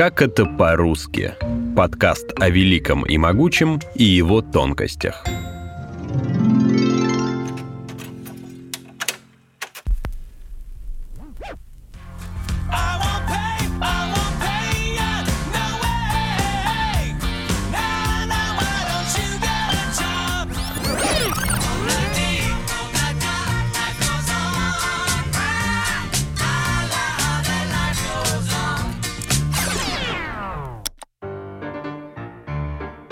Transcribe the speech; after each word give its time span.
Как 0.00 0.22
это 0.22 0.46
по-русски? 0.46 1.34
Подкаст 1.76 2.32
о 2.40 2.48
великом 2.48 3.04
и 3.04 3.18
могучем 3.18 3.80
и 3.94 4.04
его 4.04 4.40
тонкостях. 4.40 5.22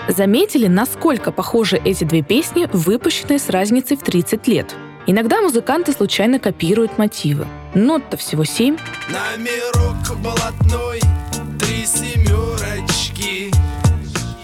Заметили, 0.09 0.65
насколько 0.65 1.31
похожи 1.31 1.79
эти 1.85 2.03
две 2.03 2.23
песни, 2.23 2.67
выпущенные 2.73 3.37
с 3.37 3.47
разницей 3.47 3.95
в 3.95 4.01
30 4.01 4.47
лет? 4.47 4.75
Иногда 5.05 5.39
музыканты 5.39 5.93
случайно 5.93 6.39
копируют 6.39 6.97
мотивы. 6.97 7.45
Нот-то 7.75 8.17
всего 8.17 8.43
семь. 8.43 8.75
Номерок 9.07 10.17
блатной, 10.17 10.99
три 11.59 11.85
семерочки. 11.85 13.53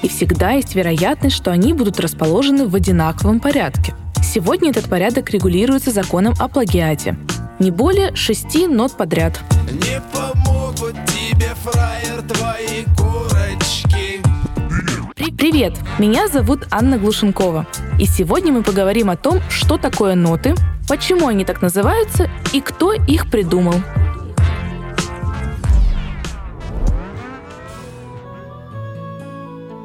И 0.03 0.07
всегда 0.07 0.51
есть 0.51 0.75
вероятность, 0.75 1.35
что 1.35 1.49
они 1.49 1.73
будут 1.73 1.99
расположены 1.99 2.67
в 2.67 2.75
одинаковом 2.75 3.39
порядке. 3.39 3.95
Сегодня 4.23 4.69
этот 4.69 4.87
порядок 4.87 5.31
регулируется 5.31 5.89
законом 5.89 6.35
о 6.37 6.47
плагиате. 6.47 7.17
Не 7.57 7.71
более 7.71 8.15
шести 8.15 8.67
нот 8.67 8.95
подряд. 8.95 9.39
Не 9.71 9.99
помогут 10.13 10.95
тебе, 11.07 11.49
фраер, 11.63 12.21
твои 12.21 12.83
Привет! 15.47 15.73
Меня 15.99 16.27
зовут 16.27 16.61
Анна 16.71 16.97
Глушенкова. 16.97 17.67
И 17.99 18.05
сегодня 18.07 18.51
мы 18.51 18.63
поговорим 18.63 19.11
о 19.11 19.15
том, 19.15 19.41
что 19.47 19.77
такое 19.77 20.15
ноты, 20.15 20.55
почему 20.89 21.27
они 21.27 21.45
так 21.45 21.61
называются 21.61 22.31
и 22.51 22.61
кто 22.61 22.93
их 22.93 23.29
придумал. 23.29 23.75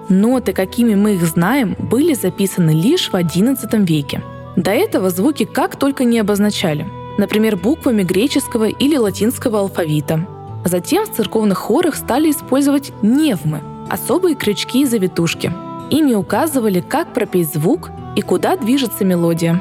Ноты, 0.09 0.55
какими 0.55 0.95
мы 0.95 1.17
их 1.17 1.25
знаем, 1.25 1.77
были 1.79 2.15
записаны 2.15 2.71
лишь 2.71 3.11
в 3.11 3.15
XI 3.15 3.85
веке. 3.85 4.23
До 4.57 4.71
этого 4.71 5.11
звуки 5.11 5.45
как 5.45 5.77
только 5.77 6.05
не 6.05 6.21
обозначали, 6.21 6.89
например, 7.19 7.59
буквами 7.59 8.03
греческого 8.03 8.65
или 8.65 8.97
латинского 8.97 9.61
алфавита. 9.61 10.27
Затем 10.65 11.05
в 11.05 11.15
церковных 11.15 11.59
хорах 11.59 11.97
стали 11.97 12.31
использовать 12.31 12.93
невмы, 13.03 13.61
особые 13.91 14.37
крючки 14.37 14.83
и 14.83 14.87
завитушки. 14.87 15.53
Ими 15.91 16.15
указывали, 16.15 16.81
как 16.81 17.13
пропеть 17.13 17.53
звук 17.53 17.91
и 18.17 18.23
куда 18.23 18.57
движется 18.57 19.05
мелодия. 19.05 19.61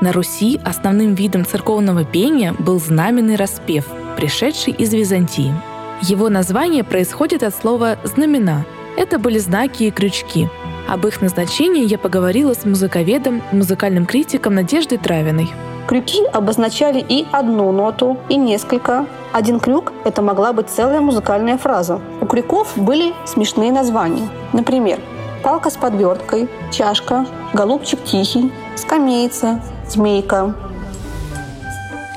На 0.00 0.12
Руси 0.12 0.60
основным 0.64 1.14
видом 1.14 1.44
церковного 1.44 2.04
пения 2.04 2.52
был 2.52 2.78
знаменный 2.78 3.36
распев, 3.36 3.86
пришедший 4.16 4.72
из 4.72 4.92
Византии. 4.92 5.52
Его 6.02 6.28
название 6.28 6.84
происходит 6.84 7.42
от 7.42 7.54
слова 7.54 7.98
«знамена». 8.04 8.64
Это 8.96 9.18
были 9.18 9.38
знаки 9.38 9.84
и 9.84 9.90
крючки. 9.90 10.48
Об 10.86 11.06
их 11.06 11.20
назначении 11.20 11.86
я 11.86 11.98
поговорила 11.98 12.54
с 12.54 12.64
музыковедом, 12.64 13.42
музыкальным 13.52 14.06
критиком 14.06 14.54
Надеждой 14.54 14.98
Травиной. 14.98 15.50
Крюки 15.86 16.24
обозначали 16.32 17.04
и 17.06 17.26
одну 17.30 17.70
ноту, 17.70 18.16
и 18.28 18.36
несколько. 18.36 19.06
Один 19.32 19.60
крюк– 19.60 19.92
это 20.04 20.22
могла 20.22 20.52
быть 20.52 20.70
целая 20.70 21.00
музыкальная 21.00 21.58
фраза. 21.58 22.00
У 22.20 22.26
крюков 22.26 22.72
были 22.76 23.12
смешные 23.26 23.70
названия. 23.70 24.28
Например, 24.52 24.98
палка 25.42 25.68
с 25.68 25.76
подверткой, 25.76 26.48
чашка, 26.72 27.26
голубчик 27.52 28.02
тихий, 28.04 28.50
скамейца, 28.76 29.60
змейка. 29.86 30.54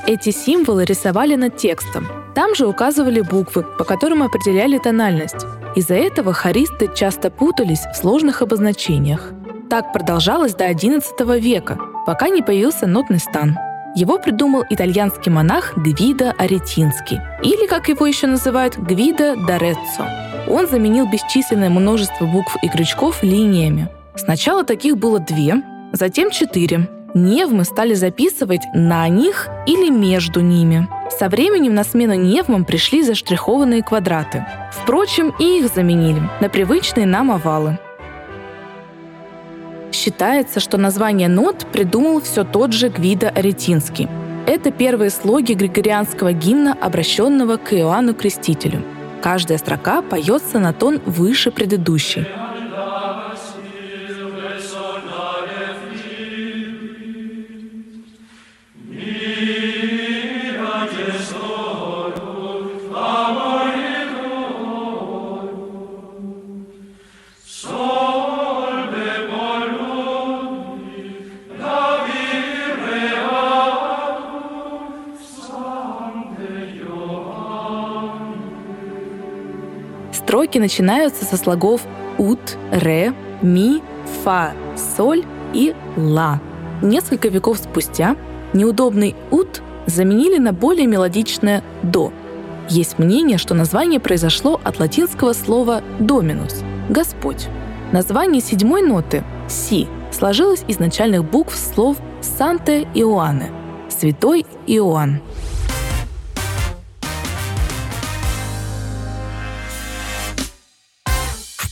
Эти 0.06 0.30
символы 0.30 0.86
рисовали 0.86 1.34
над 1.34 1.58
текстом. 1.58 2.06
Там 2.34 2.54
же 2.54 2.66
указывали 2.66 3.20
буквы, 3.20 3.64
по 3.76 3.84
которым 3.84 4.22
определяли 4.22 4.78
тональность. 4.78 5.44
Из-за 5.76 5.94
этого 5.94 6.32
хористы 6.32 6.88
часто 6.94 7.30
путались 7.30 7.84
в 7.92 7.96
сложных 7.96 8.40
обозначениях. 8.40 9.32
Так 9.68 9.92
продолжалось 9.92 10.54
до 10.54 10.70
XI 10.70 11.38
века, 11.38 11.78
пока 12.08 12.30
не 12.30 12.40
появился 12.40 12.86
нотный 12.86 13.18
стан. 13.18 13.58
Его 13.94 14.18
придумал 14.18 14.64
итальянский 14.70 15.30
монах 15.30 15.76
Гвидо 15.76 16.32
Аретинский, 16.38 17.20
или, 17.42 17.66
как 17.66 17.90
его 17.90 18.06
еще 18.06 18.26
называют, 18.26 18.78
Гвидо 18.78 19.36
Дореццо. 19.36 20.06
Он 20.48 20.66
заменил 20.66 21.06
бесчисленное 21.06 21.68
множество 21.68 22.24
букв 22.24 22.56
и 22.62 22.68
крючков 22.70 23.22
линиями. 23.22 23.90
Сначала 24.14 24.64
таких 24.64 24.96
было 24.96 25.18
две, 25.18 25.62
затем 25.92 26.30
четыре. 26.30 26.88
Невмы 27.12 27.64
стали 27.64 27.92
записывать 27.92 28.62
на 28.72 29.06
них 29.08 29.46
или 29.66 29.90
между 29.90 30.40
ними. 30.40 30.88
Со 31.10 31.28
временем 31.28 31.74
на 31.74 31.84
смену 31.84 32.14
невмам 32.14 32.64
пришли 32.64 33.02
заштрихованные 33.02 33.82
квадраты. 33.82 34.46
Впрочем, 34.72 35.34
и 35.38 35.58
их 35.58 35.74
заменили 35.74 36.22
на 36.40 36.48
привычные 36.48 37.04
нам 37.04 37.30
овалы. 37.30 37.78
Считается, 39.98 40.60
что 40.60 40.76
название 40.78 41.26
нот 41.26 41.66
придумал 41.72 42.20
все 42.20 42.44
тот 42.44 42.72
же 42.72 42.88
Гвидо 42.88 43.30
Аретинский. 43.30 44.08
Это 44.46 44.70
первые 44.70 45.10
слоги 45.10 45.54
григорианского 45.54 46.32
гимна, 46.32 46.72
обращенного 46.80 47.56
к 47.56 47.74
Иоанну 47.74 48.14
Крестителю. 48.14 48.84
Каждая 49.20 49.58
строка 49.58 50.02
поется 50.02 50.60
на 50.60 50.72
тон 50.72 51.00
выше 51.04 51.50
предыдущей. 51.50 52.28
Строки 80.28 80.58
начинаются 80.58 81.24
со 81.24 81.38
слогов 81.38 81.80
ут, 82.18 82.58
ре, 82.70 83.14
ми, 83.40 83.82
фа, 84.22 84.52
соль 84.76 85.24
и 85.54 85.74
ла. 85.96 86.38
Несколько 86.82 87.28
веков 87.28 87.56
спустя 87.56 88.14
неудобный 88.52 89.16
ут 89.30 89.62
заменили 89.86 90.36
на 90.36 90.52
более 90.52 90.86
мелодичное 90.86 91.64
до. 91.82 92.12
Есть 92.68 92.98
мнение, 92.98 93.38
что 93.38 93.54
название 93.54 94.00
произошло 94.00 94.60
от 94.62 94.78
латинского 94.78 95.32
слова 95.32 95.80
«доминус»— 95.98 96.62
«Господь». 96.90 97.46
Название 97.92 98.42
седьмой 98.42 98.82
ноты— 98.82 99.24
«си» 99.48 99.88
сложилось 100.12 100.62
из 100.68 100.78
начальных 100.78 101.24
букв 101.24 101.56
слов 101.56 101.96
«Санте 102.20 102.82
Иоанне»— 102.92 103.50
«Святой 103.88 104.44
Иоанн». 104.66 105.22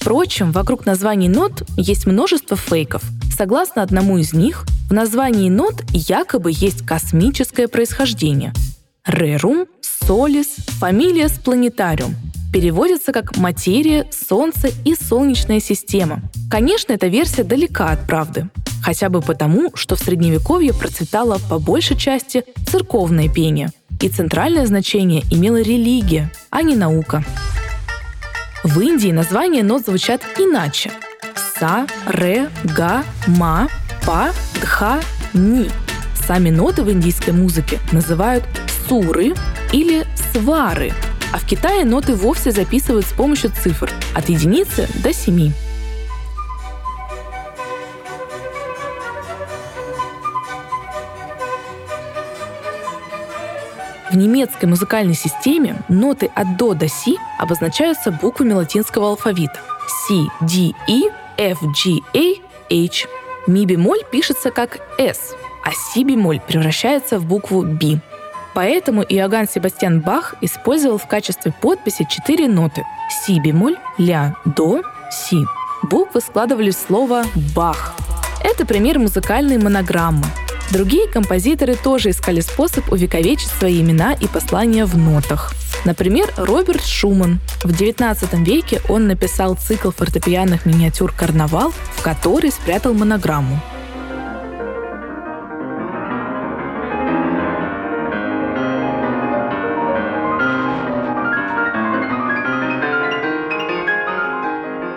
Впрочем, 0.07 0.53
вокруг 0.53 0.87
названий 0.87 1.29
нот 1.29 1.65
есть 1.77 2.07
множество 2.07 2.57
фейков. 2.57 3.03
Согласно 3.37 3.83
одному 3.83 4.19
из 4.19 4.33
них, 4.33 4.65
в 4.89 4.93
названии 4.93 5.51
нот 5.51 5.83
якобы 5.89 6.53
есть 6.55 6.87
космическое 6.87 7.67
происхождение. 7.67 8.53
Рерум, 9.05 9.67
Солис, 9.81 10.59
фамилия 10.79 11.27
с 11.27 11.33
планетариум 11.33 12.15
переводится 12.53 13.13
как 13.13 13.37
материя, 13.37 14.09
Солнце 14.13 14.71
и 14.85 14.95
Солнечная 14.95 15.59
система. 15.59 16.23
Конечно, 16.49 16.93
эта 16.93 17.09
версия 17.09 17.43
далека 17.43 17.91
от 17.91 18.07
правды. 18.07 18.49
Хотя 18.85 19.09
бы 19.09 19.21
потому, 19.21 19.73
что 19.75 19.97
в 19.97 19.99
Средневековье 19.99 20.73
процветало 20.73 21.41
по 21.51 21.59
большей 21.59 21.97
части 21.97 22.45
церковное 22.65 23.29
пение, 23.29 23.71
и 24.01 24.09
центральное 24.09 24.67
значение 24.67 25.25
имела 25.33 25.61
религия, 25.61 26.31
а 26.51 26.63
не 26.63 26.77
наука. 26.77 27.25
В 28.65 28.81
Индии 28.81 29.13
названия 29.13 29.63
нот 29.63 29.85
звучат 29.85 30.23
иначе. 30.39 30.91
Са, 31.59 31.87
ре, 32.07 32.49
га, 32.77 33.05
ма, 33.27 33.69
па, 34.05 34.33
дха, 34.61 35.01
ни. 35.35 35.71
Сами 36.27 36.51
ноты 36.51 36.83
в 36.83 36.91
индийской 36.91 37.33
музыке 37.33 37.79
называют 37.93 38.45
суры 38.89 39.35
или 39.73 40.05
свары, 40.33 40.93
а 41.33 41.39
в 41.39 41.47
Китае 41.47 41.85
ноты 41.85 42.15
вовсе 42.15 42.51
записывают 42.51 43.07
с 43.07 43.13
помощью 43.13 43.53
цифр 43.63 43.91
от 44.15 44.29
единицы 44.29 44.89
до 45.03 45.13
семи. 45.13 45.53
В 54.17 54.19
немецкой 54.19 54.65
музыкальной 54.65 55.13
системе 55.13 55.77
ноты 55.91 56.31
от 56.35 56.57
до 56.57 56.73
до 56.73 56.89
си 56.89 57.19
обозначаются 57.39 58.11
буквами 58.11 58.55
латинского 58.55 59.09
алфавита 59.09 59.61
C, 59.87 60.15
D, 60.41 60.73
E, 60.89 61.11
F, 61.37 61.59
G, 61.63 62.01
A, 62.15 62.41
H. 62.71 63.07
Ми 63.47 63.67
бемоль 63.67 64.01
пишется 64.11 64.51
как 64.51 64.79
S, 64.99 65.37
а 65.63 65.71
си 65.73 66.03
бемоль 66.03 66.41
превращается 66.41 67.19
в 67.19 67.27
букву 67.27 67.63
B. 67.63 68.01
Поэтому 68.55 69.03
Иоганн 69.03 69.47
Себастьян 69.47 70.01
Бах 70.01 70.35
использовал 70.41 70.97
в 70.97 71.07
качестве 71.07 71.53
подписи 71.53 72.07
четыре 72.09 72.49
ноты– 72.49 72.85
си 73.11 73.39
бемоль, 73.39 73.77
ля, 73.99 74.35
до, 74.47 74.81
си. 75.11 75.45
Буквы 75.83 76.23
складывались 76.23 76.77
в 76.77 76.87
слово 76.87 77.25
«бах». 77.55 77.95
Это 78.43 78.65
пример 78.65 78.99
музыкальной 78.99 79.59
монограммы. 79.59 80.25
Другие 80.73 81.07
композиторы 81.07 81.77
тоже 81.77 82.11
искали 82.11 82.41
способ 82.41 82.93
увековечить 82.93 83.51
свои 83.51 83.81
имена 83.81 84.13
и 84.15 84.27
послания 84.27 84.85
в 84.85 84.97
нотах. 84.99 85.53
Например, 85.85 86.33
Роберт 86.37 86.85
Шуман. 86.85 87.39
В 87.63 87.71
XIX 87.71 88.45
веке 88.45 88.81
он 88.89 89.07
написал 89.07 89.55
цикл 89.55 89.91
фортепианных 89.91 90.67
миниатюр 90.67 91.13
«Карнавал», 91.13 91.73
в 91.95 92.03
который 92.03 92.51
спрятал 92.51 92.93
монограмму. 92.95 93.61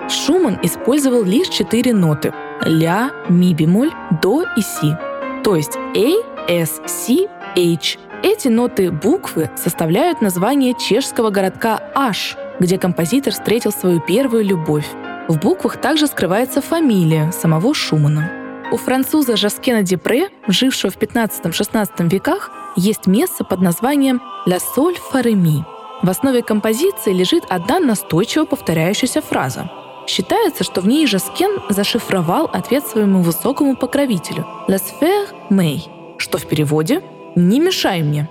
Шуман 0.10 0.57
использовал 0.63 1.24
лишь 1.24 1.50
четыре 1.50 1.94
ноты– 1.94 2.33
ля, 2.66 3.12
ми 3.30 3.54
бемоль, 3.54 3.92
до 4.21 4.44
и 4.57 4.62
си. 4.62 5.08
То 5.44 5.56
есть 5.56 5.77
A, 5.95 6.50
S, 6.50 6.81
C, 6.86 7.27
H. 7.56 7.97
Эти 8.21 8.50
ноты 8.50 8.91
буквы 8.91 9.50
составляют 9.56 10.21
название 10.21 10.74
чешского 10.74 11.30
городка 11.30 11.80
Аш, 11.95 12.36
где 12.59 12.77
композитор 12.77 13.33
встретил 13.33 13.71
свою 13.71 14.01
первую 14.01 14.44
любовь. 14.44 14.88
В 15.30 15.39
буквах 15.39 15.77
также 15.77 16.07
скрывается 16.07 16.62
фамилия 16.62 17.31
самого 17.31 17.74
Шумана. 17.74 18.31
У 18.71 18.77
француза 18.77 19.38
Жаскена 19.38 19.83
Депре, 19.83 20.30
жившего 20.47 20.91
в 20.91 20.97
15-16 20.97 22.09
веках, 22.09 22.51
есть 22.75 23.07
место 23.07 23.44
под 23.44 23.62
названием 23.62 24.21
«La 24.45 24.59
Sol 24.59 24.95
Fa 25.12 25.63
В 26.03 26.09
основе 26.09 26.44
композиции 26.44 27.13
лежит 27.13 27.45
одна 27.50 27.80
настойчиво 27.80 28.45
повторяющаяся 28.45 29.21
фраза 29.21 29.69
Считается, 30.09 30.63
что 30.63 30.81
в 30.81 30.88
ней 30.88 31.06
Жаскен 31.06 31.61
зашифровал 31.69 32.50
ответ 32.51 32.83
своему 32.83 33.21
высокому 33.21 33.75
покровителю 33.75 34.44
«La 34.67 34.79
sphère 34.79 35.27
May», 35.51 35.81
что 36.17 36.39
в 36.39 36.47
переводе 36.47 37.03
«Не 37.35 37.59
мешай 37.59 38.01
мне». 38.01 38.27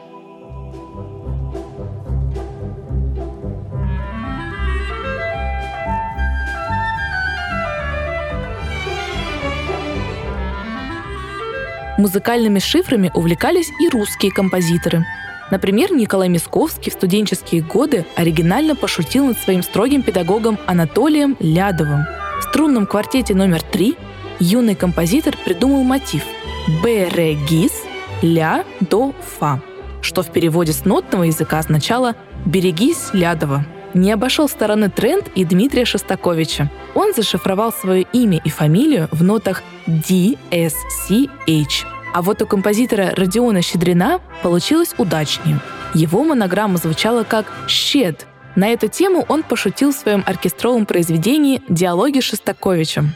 Музыкальными 11.97 12.59
шифрами 12.59 13.13
увлекались 13.15 13.71
и 13.81 13.89
русские 13.89 14.33
композиторы– 14.33 15.05
Например, 15.51 15.93
Николай 15.93 16.29
Мисковский 16.29 16.91
в 16.91 16.95
студенческие 16.95 17.63
годы 17.63 18.05
оригинально 18.17 18.77
пошутил 18.77 19.27
над 19.27 19.39
своим 19.39 19.63
строгим 19.63 20.03
педагогом 20.03 20.59
Анатолием 20.67 21.37
Лядовым. 21.41 22.05
В 22.41 22.43
струнном 22.45 22.87
квартете 22.87 23.35
номер 23.35 23.63
три 23.63 23.97
юный 24.39 24.75
композитор 24.75 25.37
придумал 25.45 25.83
мотив 25.83 26.23
«Б, 26.83 27.09
ре, 27.09 27.35
гис, 27.35 27.73
ля, 28.23 28.65
до, 28.81 29.15
фа», 29.39 29.61
что 30.03 30.23
в 30.23 30.31
переводе 30.31 30.73
с 30.73 30.85
нотного 30.85 31.25
языка 31.25 31.59
означало 31.59 32.15
«берегись, 32.45 33.09
Лядова». 33.13 33.65
Не 33.95 34.13
обошел 34.13 34.51
стороны 34.51 34.91
тренд 34.91 35.29
и 35.35 35.47
Дмитрия 35.47 35.87
Шостаковича. 35.87 36.71
Он 36.95 37.15
зашифровал 37.15 37.73
свое 37.73 38.07
имя 38.13 38.39
и 38.45 38.51
фамилию 38.51 39.09
в 39.13 39.25
нотах 39.25 39.63
D, 39.87 40.37
S, 40.51 40.75
C, 41.09 41.27
H– 41.47 41.87
а 42.15 42.23
вот 42.23 42.43
у 42.43 42.47
композитора 42.47 43.13
Родиона 43.17 43.63
Щедрина 43.63 44.21
получилось 44.43 44.95
удачнее. 44.99 45.61
Его 45.95 46.25
монограмма 46.25 46.79
звучала 46.79 47.25
как 47.25 47.53
«щед». 47.67 48.27
На 48.57 48.69
эту 48.69 48.89
тему 48.89 49.25
он 49.29 49.43
пошутил 49.43 49.93
в 49.93 49.97
своем 49.97 50.25
оркестровом 50.27 50.85
произведении 50.85 51.63
«Диалоги 51.69 52.21
с 52.21 52.25
Шостаковичем». 52.25 53.13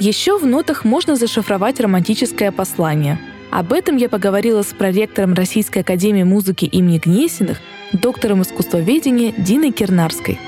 Еще 0.00 0.36
в 0.36 0.44
нотах 0.46 0.84
можно 0.84 1.14
зашифровать 1.14 1.78
романтическое 1.78 2.50
послание. 2.50 3.20
Об 3.52 3.72
этом 3.72 3.96
я 3.96 4.08
поговорила 4.08 4.62
с 4.62 4.72
проректором 4.72 5.34
Российской 5.34 5.80
академии 5.80 6.24
музыки 6.24 6.64
имени 6.64 6.98
Гнесиных, 6.98 7.60
доктором 7.92 8.42
искусствоведения 8.42 9.32
Диной 9.36 9.70
Кирнарской. 9.70 10.40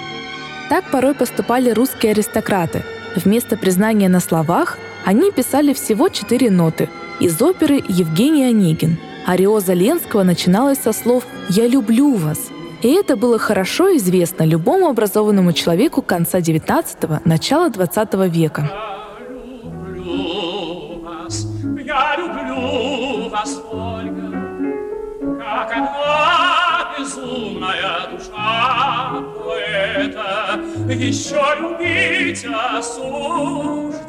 Так 0.69 0.91
порой 0.91 1.15
поступали 1.15 1.71
русские 1.71 2.13
аристократы. 2.13 2.83
Вместо 3.15 3.57
признания 3.57 4.09
на 4.09 4.21
словах 4.21 4.79
они 5.05 5.31
писали 5.31 5.73
всего 5.73 6.09
четыре 6.09 6.51
ноты 6.51 6.89
из 7.21 7.41
оперы 7.43 7.83
Евгений 7.89 8.45
Онегин. 8.45 8.99
Ариоза 9.27 9.73
Ленского 9.73 10.23
начиналась 10.23 10.79
со 10.79 10.93
слов 10.93 11.25
«Я 11.49 11.67
люблю 11.67 12.15
вас», 12.15 12.51
и 12.83 12.89
это 12.89 13.17
было 13.17 13.39
хорошо 13.39 13.97
известно 13.97 14.45
любому 14.45 14.89
образованному 14.89 15.53
человеку 15.53 16.03
конца 16.03 16.39
XIX– 16.39 17.21
начала 17.25 17.71
XX 17.71 18.29
века. 18.29 18.71
Я 21.87 22.17
люблю 22.17 23.29
вас, 23.31 23.63
Ольга, 23.71 24.31
как 25.39 25.73
одна 25.73 26.95
безумная 26.99 28.09
душа 28.11 29.23
поэта, 29.35 30.61
еще 30.93 31.43
любить 31.61 32.47
осуждена. 32.77 34.04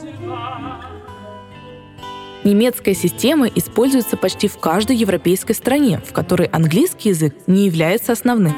Немецкая 2.46 2.94
система 2.94 3.48
используется 3.48 4.18
почти 4.18 4.48
в 4.48 4.60
каждой 4.60 4.96
европейской 4.98 5.54
стране, 5.54 6.00
в 6.06 6.14
которой 6.14 6.48
английский 6.48 7.10
язык 7.10 7.36
не 7.48 7.66
является 7.66 8.12
основным. 8.12 8.54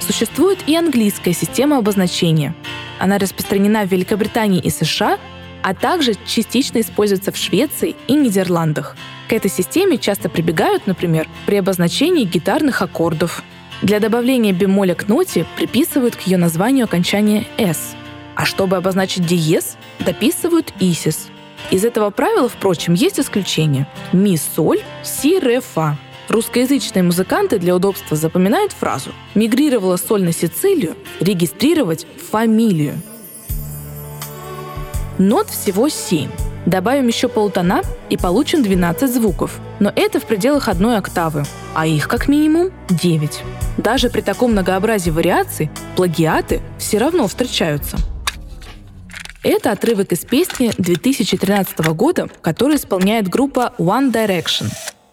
Существует 0.00 0.58
и 0.66 0.76
английская 0.76 1.32
система 1.32 1.78
обозначения. 1.78 2.54
Она 2.98 3.16
распространена 3.18 3.86
в 3.86 3.90
Великобритании 3.90 4.60
и 4.60 4.68
США, 4.68 5.18
а 5.64 5.74
также 5.74 6.14
частично 6.26 6.80
используется 6.80 7.32
в 7.32 7.36
Швеции 7.36 7.96
и 8.06 8.14
Нидерландах– 8.14 8.96
к 9.28 9.32
этой 9.32 9.50
системе 9.50 9.96
часто 9.96 10.28
прибегают, 10.28 10.86
например, 10.86 11.28
при 11.46 11.56
обозначении 11.56 12.24
гитарных 12.24 12.82
аккордов. 12.82 13.42
Для 13.80 13.98
добавления 13.98 14.52
бемоля 14.52 14.94
к 14.94 15.08
ноте 15.08 15.46
приписывают 15.56 16.14
к 16.14 16.20
ее 16.22 16.36
названию 16.36 16.84
окончание 16.84 17.46
«с», 17.56 17.94
а 18.34 18.44
чтобы 18.44 18.76
обозначить 18.76 19.26
диез, 19.26 19.76
дописывают 20.00 20.72
«исис». 20.78 21.28
Из 21.70 21.84
этого 21.84 22.10
правила, 22.10 22.48
впрочем, 22.48 22.92
есть 22.92 23.18
исключение. 23.18 23.86
Ми, 24.12 24.36
соль, 24.36 24.80
си, 25.02 25.38
ре, 25.38 25.60
фа. 25.60 25.96
Русскоязычные 26.28 27.02
музыканты 27.02 27.58
для 27.58 27.74
удобства 27.74 28.16
запоминают 28.16 28.72
фразу 28.72 29.10
«Мигрировала 29.34 29.96
соль 29.96 30.22
на 30.22 30.32
Сицилию, 30.32 30.96
регистрировать 31.20 32.06
фамилию». 32.30 33.00
Нот 35.18 35.48
всего 35.48 35.88
семь. 35.88 36.30
Добавим 36.66 37.06
еще 37.06 37.28
полтона 37.28 37.82
и 38.10 38.16
получим 38.16 38.62
12 38.62 39.12
звуков. 39.12 39.60
Но 39.78 39.92
это 39.94 40.18
в 40.18 40.24
пределах 40.24 40.68
одной 40.68 40.96
октавы, 40.96 41.44
а 41.74 41.86
их 41.86 42.08
как 42.08 42.26
минимум 42.26 42.70
9. 42.88 43.42
Даже 43.76 44.10
при 44.10 44.22
таком 44.22 44.52
многообразии 44.52 45.10
вариаций 45.10 45.70
плагиаты 45.94 46.62
все 46.78 46.98
равно 46.98 47.28
встречаются. 47.28 47.98
Это 49.44 49.70
отрывок 49.70 50.10
из 50.10 50.24
песни 50.24 50.72
2013 50.78 51.78
года, 51.92 52.28
который 52.40 52.76
исполняет 52.76 53.28
группа 53.28 53.72
One 53.78 54.10
Direction– 54.10 54.66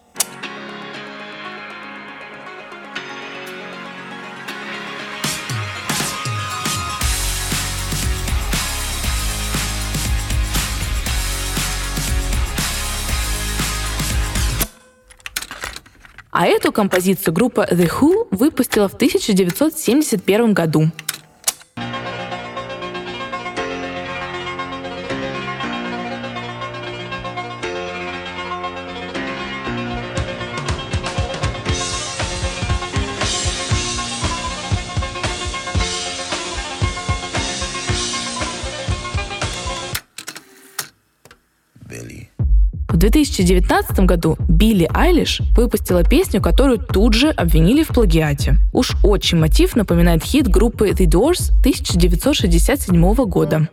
А 16.32 16.46
эту 16.46 16.72
композицию 16.72 17.34
группа 17.34 17.68
The 17.70 17.90
Who 17.90 18.26
выпустила 18.30 18.88
в 18.88 18.94
1971 18.94 20.54
году. 20.54 20.90
2019 43.02 43.98
году 44.06 44.36
Билли 44.48 44.88
Айлиш 44.94 45.42
выпустила 45.56 46.04
песню, 46.04 46.40
которую 46.40 46.78
тут 46.78 47.14
же 47.14 47.30
обвинили 47.30 47.82
в 47.82 47.88
плагиате. 47.88 48.58
Уж 48.72 48.92
очень 49.02 49.38
мотив 49.38 49.74
напоминает 49.74 50.22
хит 50.22 50.46
группы 50.46 50.90
The 50.90 51.06
Doors 51.06 51.50
1967 51.62 53.14
года. 53.26 53.68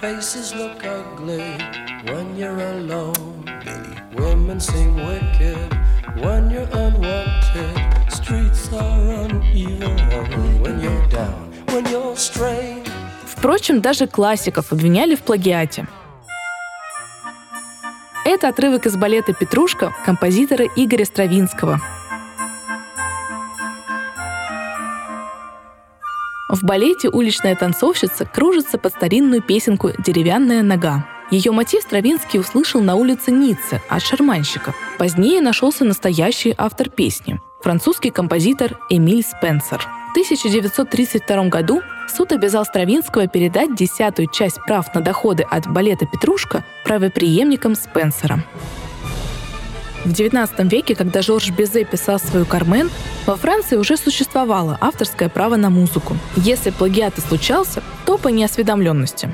Faces 0.00 0.54
look 0.54 0.82
ugly 0.82 1.58
when 2.06 2.34
you're 2.34 2.58
alone. 2.58 3.44
Women 4.16 4.58
seem 4.58 4.96
wicked 4.96 5.79
when 6.22 6.50
you're 6.50 6.68
unwanted. 6.72 7.74
Streets 8.08 8.72
are 8.72 9.24
uneven 9.24 9.96
when 10.62 10.80
you're 10.80 11.06
down, 11.08 11.50
when 11.72 11.84
you're 11.90 12.16
strained. 12.16 12.88
Впрочем, 13.26 13.80
даже 13.80 14.06
классиков 14.06 14.72
обвиняли 14.72 15.14
в 15.14 15.22
плагиате. 15.22 15.86
Это 18.24 18.48
отрывок 18.48 18.86
из 18.86 18.96
балета 18.96 19.32
«Петрушка» 19.32 19.94
композитора 20.04 20.66
Игоря 20.76 21.06
Стравинского. 21.06 21.80
В 26.50 26.62
балете 26.62 27.08
уличная 27.08 27.56
танцовщица 27.56 28.26
кружится 28.26 28.76
под 28.76 28.92
старинную 28.92 29.40
песенку 29.40 29.92
«Деревянная 29.98 30.62
нога». 30.62 31.06
Ее 31.30 31.52
мотив 31.52 31.82
Стравинский 31.82 32.40
услышал 32.40 32.80
на 32.80 32.96
улице 32.96 33.30
Ниццы 33.30 33.80
от 33.88 34.02
шарманщика. 34.02 34.74
Позднее 34.98 35.40
нашелся 35.40 35.84
настоящий 35.84 36.54
автор 36.58 36.88
песни– 36.88 37.40
французский 37.62 38.10
композитор 38.10 38.80
Эмиль 38.88 39.22
Спенсер. 39.22 39.78
В 40.08 40.10
1932 40.10 41.44
году 41.44 41.82
суд 42.08 42.32
обязал 42.32 42.64
Стравинского 42.64 43.28
передать 43.28 43.76
десятую 43.76 44.28
часть 44.28 44.58
прав 44.66 44.92
на 44.92 45.02
доходы 45.02 45.44
от 45.48 45.68
балета 45.68 46.04
«Петрушка» 46.04 46.64
правоприемникам 46.84 47.76
Спенсера. 47.76 48.42
В 50.04 50.10
XIX 50.10 50.68
веке, 50.68 50.96
когда 50.96 51.22
Жорж 51.22 51.50
Безе 51.50 51.84
писал 51.84 52.18
свою 52.18 52.44
«Кармен», 52.44 52.90
во 53.26 53.36
Франции 53.36 53.76
уже 53.76 53.96
существовало 53.96 54.76
авторское 54.80 55.28
право 55.28 55.54
на 55.54 55.70
музыку. 55.70 56.16
Если 56.36 56.70
плагиат 56.70 57.18
и 57.18 57.20
случался, 57.20 57.84
то 58.04 58.18
по 58.18 58.28
неосведомленности. 58.28 59.32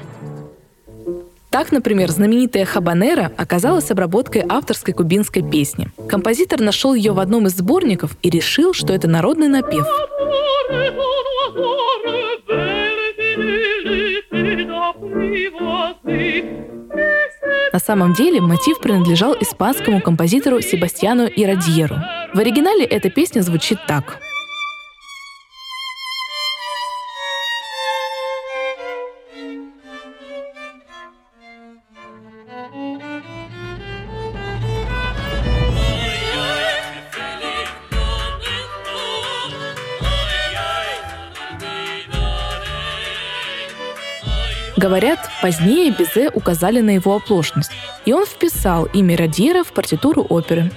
Так, 1.56 1.72
например, 1.72 2.10
знаменитая 2.10 2.66
«Хабанера» 2.66 3.32
оказалась 3.38 3.90
обработкой 3.90 4.44
авторской 4.46 4.92
кубинской 4.92 5.42
песни. 5.42 5.88
Композитор 6.06 6.60
нашел 6.60 6.92
ее 6.92 7.12
в 7.12 7.18
одном 7.18 7.46
из 7.46 7.52
сборников 7.52 8.10
и 8.20 8.28
решил, 8.28 8.75
что 8.75 8.92
это 8.92 9.08
народный 9.08 9.48
напев. 9.48 9.86
На 17.72 17.78
самом 17.78 18.12
деле 18.12 18.42
мотив 18.42 18.78
принадлежал 18.80 19.34
испанскому 19.40 20.02
композитору 20.02 20.60
Себастьяну 20.60 21.26
Иродьеру. 21.26 21.96
В 22.34 22.38
оригинале 22.38 22.84
эта 22.84 23.08
песня 23.08 23.40
звучит 23.40 23.78
так– 23.88 24.18
Говорят, 44.87 45.19
позднее 45.43 45.90
Бизе 45.90 46.31
указали 46.33 46.81
на 46.81 46.90
его 46.90 47.16
оплошность, 47.16 47.73
и 48.05 48.12
он 48.12 48.25
вписал 48.25 48.85
имя 48.85 49.16
Радьера 49.16 49.64
в 49.64 49.73
партитуру 49.73 50.23
оперы. 50.23 50.71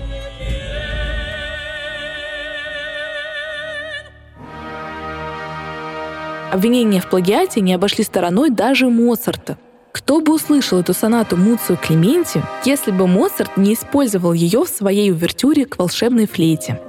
Обвинения 6.51 7.01
в 7.01 7.07
плагиате 7.07 7.61
не 7.61 7.75
обошли 7.75 8.03
стороной 8.03 8.49
даже 8.49 8.89
Моцарта. 8.89 9.59
Кто 9.91 10.21
бы 10.21 10.33
услышал 10.33 10.79
эту 10.79 10.95
сонату 10.95 11.37
Муцию 11.37 11.77
Клементи, 11.77 12.41
если 12.65 12.89
бы 12.89 13.05
Моцарт 13.05 13.57
не 13.57 13.75
использовал 13.75 14.33
ее 14.33 14.63
в 14.63 14.69
своей 14.69 15.11
увертюре 15.11 15.67
к 15.67 15.77
волшебной 15.77 16.25
флейте– 16.25 16.81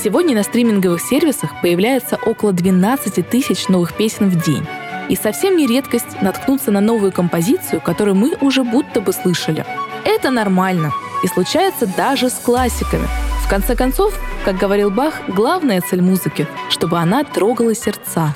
Сегодня 0.00 0.36
на 0.36 0.44
стриминговых 0.44 1.00
сервисах 1.00 1.60
появляется 1.60 2.18
около 2.24 2.52
12 2.52 3.28
тысяч 3.28 3.66
новых 3.66 3.94
песен 3.94 4.30
в 4.30 4.44
день. 4.44 4.64
И 5.08 5.16
совсем 5.16 5.56
не 5.56 5.66
редкость 5.66 6.22
наткнуться 6.22 6.70
на 6.70 6.80
новую 6.80 7.10
композицию, 7.10 7.80
которую 7.80 8.14
мы 8.14 8.36
уже 8.40 8.62
будто 8.62 9.00
бы 9.00 9.12
слышали. 9.12 9.64
Это 10.04 10.30
нормально. 10.30 10.92
И 11.24 11.26
случается 11.26 11.86
даже 11.96 12.30
с 12.30 12.34
классиками. 12.34 13.08
В 13.44 13.50
конце 13.50 13.74
концов, 13.74 14.14
как 14.44 14.56
говорил 14.56 14.90
Бах, 14.90 15.14
главная 15.26 15.80
цель 15.80 16.02
музыки— 16.02 16.46
чтобы 16.70 16.98
она 16.98 17.24
трогала 17.24 17.74
сердца. 17.74 18.32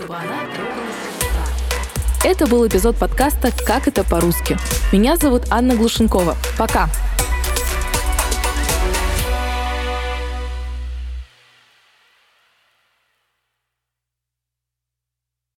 Это 2.25 2.47
был 2.49 2.66
эпизод 2.66 2.97
подкаста 2.97 3.50
«Как 3.64 3.87
это 3.87 4.02
по-русски». 4.02 4.57
Меня 4.92 5.16
зовут 5.16 5.45
Анна 5.50 5.76
Глушенкова. 5.76 6.37
Пока! 6.59 6.88